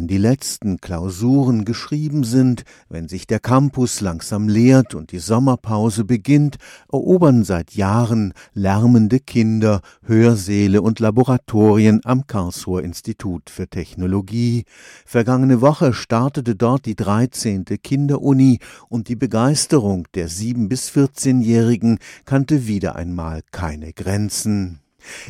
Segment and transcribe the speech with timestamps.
[0.00, 6.06] Wenn die letzten Klausuren geschrieben sind, wenn sich der Campus langsam leert und die Sommerpause
[6.06, 6.56] beginnt,
[6.90, 14.64] erobern seit Jahren lärmende Kinder Hörsäle und Laboratorien am Karlsruher Institut für Technologie.
[15.04, 17.66] Vergangene Woche startete dort die 13.
[17.82, 18.58] Kinderuni
[18.88, 24.80] und die Begeisterung der 7- bis 14-Jährigen kannte wieder einmal keine Grenzen.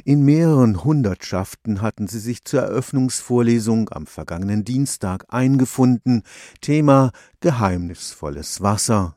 [0.05, 6.23] In mehreren Hundertschaften hatten sie sich zur Eröffnungsvorlesung am vergangenen Dienstag eingefunden.
[6.61, 9.17] Thema geheimnisvolles Wasser.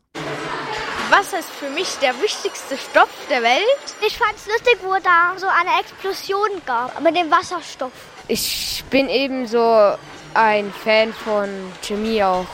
[1.09, 3.95] Wasser ist für mich der wichtigste Stoff der Welt.
[4.05, 7.91] Ich fand es lustig, wo da so eine Explosion gab mit dem Wasserstoff.
[8.27, 9.95] Ich bin eben so
[10.33, 11.49] ein Fan von
[11.81, 12.47] Chemie auch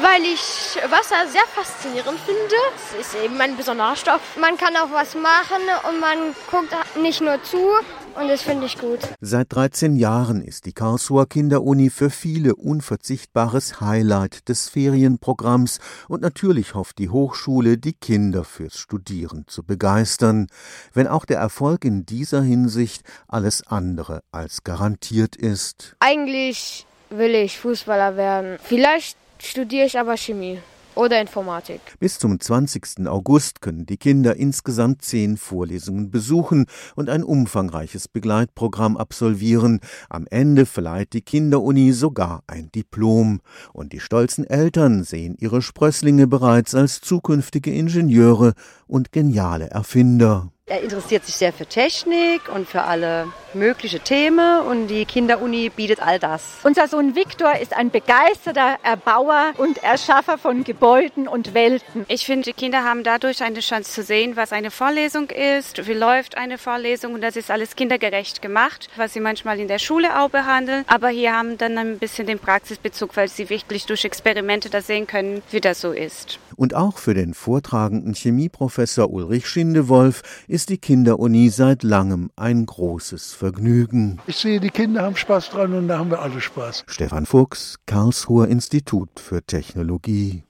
[0.00, 2.54] weil ich Wasser sehr faszinierend finde.
[2.98, 4.20] Es ist eben ein besonderer Stoff.
[4.40, 7.58] Man kann auch was machen und man guckt nicht nur zu.
[8.14, 8.98] Und das finde ich gut.
[9.20, 16.74] Seit 13 Jahren ist die Karlsruher Kinderuni für viele unverzichtbares Highlight des Ferienprogramms und natürlich
[16.74, 20.48] hofft die Hochschule, die Kinder fürs Studieren zu begeistern,
[20.92, 25.94] wenn auch der Erfolg in dieser Hinsicht alles andere als garantiert ist.
[26.00, 28.58] Eigentlich will ich Fußballer werden.
[28.62, 30.58] Vielleicht studiere ich aber Chemie
[30.94, 31.80] oder Informatik.
[31.98, 33.06] Bis zum 20.
[33.06, 36.66] August können die Kinder insgesamt zehn Vorlesungen besuchen
[36.96, 39.80] und ein umfangreiches Begleitprogramm absolvieren.
[40.08, 43.40] Am Ende verleiht die Kinderuni sogar ein Diplom.
[43.72, 48.54] Und die stolzen Eltern sehen ihre Sprösslinge bereits als zukünftige Ingenieure
[48.86, 50.48] und geniale Erfinder.
[50.66, 56.00] Er interessiert sich sehr für Technik und für alle möglichen Themen und die Kinderuni bietet
[56.00, 56.42] all das.
[56.62, 62.04] Unser Sohn Viktor ist ein begeisterter Erbauer und Erschaffer von Gebäuden und Welten.
[62.08, 65.92] Ich finde, die Kinder haben dadurch eine Chance zu sehen, was eine Vorlesung ist, wie
[65.92, 70.20] läuft eine Vorlesung und das ist alles kindergerecht gemacht, was sie manchmal in der Schule
[70.20, 70.84] auch behandeln.
[70.86, 75.06] Aber hier haben dann ein bisschen den Praxisbezug, weil sie wirklich durch Experimente da sehen
[75.06, 76.38] können, wie das so ist.
[76.56, 83.32] Und auch für den vortragenden Chemieprofessor Ulrich Schindewolf ist die Kinderuni seit langem ein großes
[83.40, 84.18] Vergnügen.
[84.26, 86.84] Ich sehe, die Kinder haben Spaß dran und da haben wir alle Spaß.
[86.86, 90.44] Stefan Fuchs, Karlsruher Institut für Technologie.